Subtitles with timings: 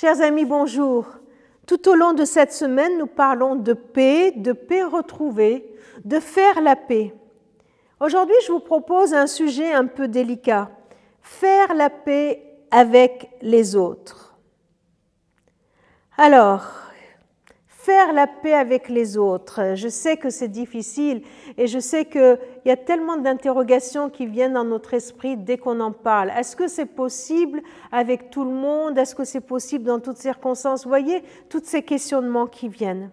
[0.00, 1.08] Chers amis, bonjour.
[1.66, 5.74] Tout au long de cette semaine, nous parlons de paix, de paix retrouvée,
[6.04, 7.12] de faire la paix.
[7.98, 10.70] Aujourd'hui, je vous propose un sujet un peu délicat.
[11.20, 14.36] Faire la paix avec les autres.
[16.16, 16.62] Alors,
[17.88, 19.72] faire la paix avec les autres.
[19.74, 21.22] Je sais que c'est difficile
[21.56, 25.80] et je sais qu'il y a tellement d'interrogations qui viennent dans notre esprit dès qu'on
[25.80, 26.30] en parle.
[26.36, 28.98] Est-ce que c'est possible avec tout le monde?
[28.98, 30.84] Est-ce que c'est possible dans toutes circonstances?
[30.84, 33.10] Vous voyez, tous ces questionnements qui viennent.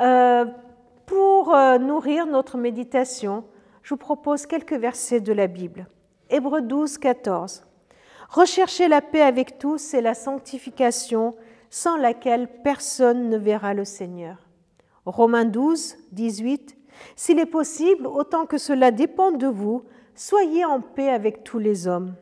[0.00, 0.44] Euh,
[1.06, 3.42] pour euh, nourrir notre méditation,
[3.82, 5.88] je vous propose quelques versets de la Bible.
[6.30, 7.66] Hébreux 12, 14.
[8.30, 11.34] Recherchez la paix avec tous et la sanctification
[11.76, 14.38] sans laquelle personne ne verra le Seigneur.
[15.04, 16.74] Romains 12, 18.
[17.16, 21.86] S'il est possible, autant que cela dépend de vous, soyez en paix avec tous les
[21.86, 22.14] hommes.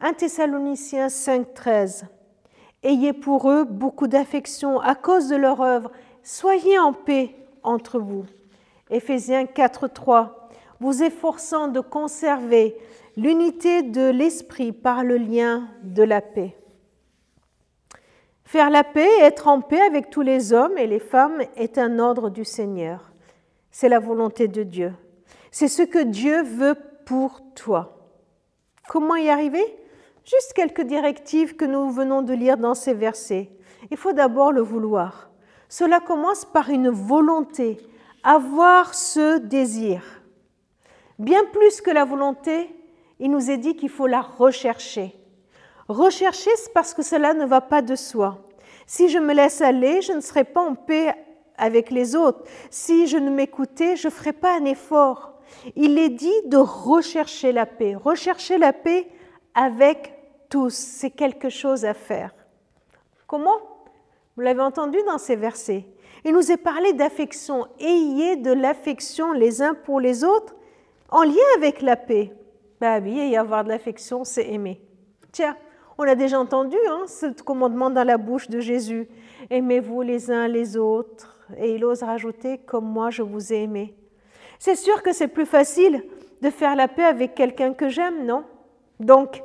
[0.00, 2.06] 1 Thessaloniciens 5, 13.
[2.82, 5.92] Ayez pour eux beaucoup d'affection à cause de leur œuvre.
[6.22, 8.24] Soyez en paix entre vous.
[8.88, 10.48] Éphésiens 4, 3.
[10.80, 12.74] Vous efforçant de conserver
[13.18, 16.56] l'unité de l'esprit par le lien de la paix.
[18.52, 21.78] Faire la paix et être en paix avec tous les hommes et les femmes est
[21.78, 23.10] un ordre du Seigneur.
[23.70, 24.92] C'est la volonté de Dieu.
[25.50, 27.96] C'est ce que Dieu veut pour toi.
[28.90, 29.64] Comment y arriver?
[30.26, 33.48] Juste quelques directives que nous venons de lire dans ces versets.
[33.90, 35.30] Il faut d'abord le vouloir.
[35.70, 37.78] Cela commence par une volonté,
[38.22, 40.02] avoir ce désir.
[41.18, 42.68] Bien plus que la volonté,
[43.18, 45.14] il nous est dit qu'il faut la rechercher.
[45.88, 48.38] Rechercher, c'est parce que cela ne va pas de soi.
[48.86, 51.14] Si je me laisse aller, je ne serai pas en paix
[51.56, 52.44] avec les autres.
[52.70, 55.34] Si je ne m'écoutais, je ne ferai pas un effort.
[55.76, 57.94] Il est dit de rechercher la paix.
[57.94, 59.08] Rechercher la paix
[59.54, 60.14] avec
[60.48, 62.34] tous, c'est quelque chose à faire.
[63.26, 63.58] Comment?
[64.36, 65.86] Vous l'avez entendu dans ces versets.
[66.24, 67.66] Il nous est parlé d'affection.
[67.80, 70.54] Ayez de l'affection les uns pour les autres
[71.10, 72.32] en lien avec la paix.
[72.80, 74.80] Bah oui, avoir de l'affection, c'est aimer.
[75.30, 75.56] Tiens,
[76.02, 79.08] on a déjà entendu hein, ce commandement dans la bouche de Jésus.
[79.50, 81.38] Aimez-vous les uns les autres?
[81.56, 83.94] Et il ose rajouter, comme moi je vous ai aimé.
[84.58, 86.02] C'est sûr que c'est plus facile
[86.40, 88.44] de faire la paix avec quelqu'un que j'aime, non?
[88.98, 89.42] Donc,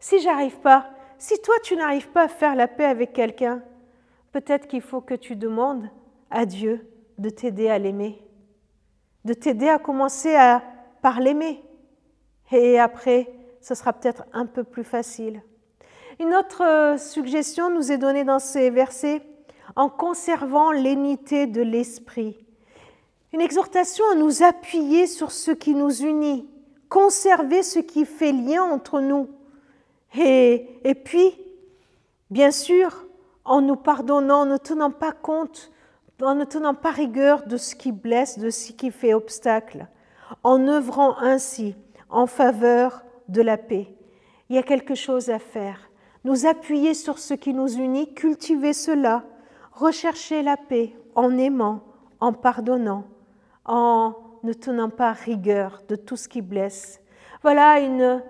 [0.00, 0.86] si j'arrive pas,
[1.18, 3.62] si toi tu n'arrives pas à faire la paix avec quelqu'un,
[4.32, 5.90] peut-être qu'il faut que tu demandes
[6.30, 6.86] à Dieu
[7.18, 8.22] de t'aider à l'aimer,
[9.26, 10.62] de t'aider à commencer à,
[11.02, 11.62] par l'aimer.
[12.50, 13.30] Et après,
[13.60, 15.42] ce sera peut-être un peu plus facile.
[16.20, 19.22] Une autre euh, suggestion nous est donnée dans ces versets
[19.76, 22.44] en conservant l'unité de l'esprit.
[23.32, 26.48] Une exhortation à nous appuyer sur ce qui nous unit,
[26.88, 29.28] conserver ce qui fait lien entre nous.
[30.18, 31.38] Et, et puis,
[32.30, 33.06] bien sûr,
[33.44, 35.70] en nous pardonnant, en ne tenant pas compte,
[36.20, 39.86] en ne tenant pas rigueur de ce qui blesse, de ce qui fait obstacle,
[40.42, 41.76] en œuvrant ainsi
[42.10, 43.94] en faveur de la paix.
[44.48, 45.87] Il y a quelque chose à faire
[46.24, 49.24] nous appuyer sur ce qui nous unit, cultiver cela,
[49.72, 51.82] rechercher la paix en aimant,
[52.20, 53.04] en pardonnant,
[53.64, 57.00] en ne tenant pas rigueur de tout ce qui blesse.
[57.42, 58.22] Voilà une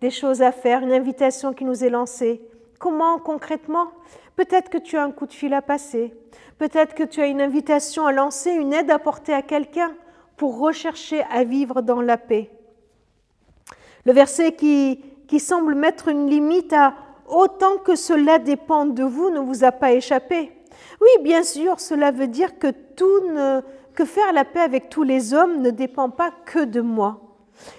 [0.00, 2.42] des choses à faire, une invitation qui nous est lancée.
[2.78, 3.88] Comment concrètement?
[4.34, 6.12] Peut-être que tu as un coup de fil à passer,
[6.58, 9.92] peut-être que tu as une invitation à lancer, une aide à porter à quelqu'un
[10.36, 12.50] pour rechercher à vivre dans la paix.
[14.04, 16.94] Le verset qui, qui semble mettre une limite à
[17.28, 20.52] autant que cela dépend de vous ne vous a pas échappé.
[21.00, 23.22] Oui, bien sûr, cela veut dire que, tout
[23.94, 27.20] que faire la paix avec tous les hommes ne dépend pas que de moi.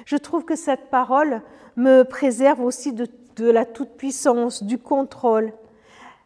[0.06, 1.42] Je trouve que cette parole
[1.76, 3.08] me préserve aussi de,
[3.40, 5.54] la toute-puissance, du contrôle.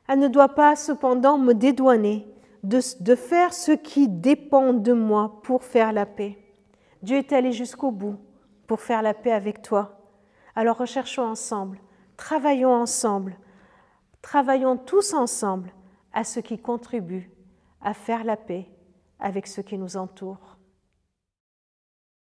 [0.08, 2.28] Elle ne doit pas cependant me dédouaner
[2.64, 6.38] de faire ce qui dépend de moi pour faire la paix.
[7.02, 8.18] Dieu est allé jusqu'au bout
[8.68, 9.98] pour faire la paix avec toi.
[10.56, 11.80] Alors recherchons ensemble
[12.22, 13.36] Travaillons ensemble,
[14.22, 15.74] travaillons tous ensemble
[16.14, 17.32] à ce qui contribue
[17.82, 18.70] à faire la paix
[19.20, 20.60] avec ceux qui nous entourent.